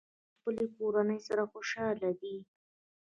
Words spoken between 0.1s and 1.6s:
له خپلې کورنۍ سره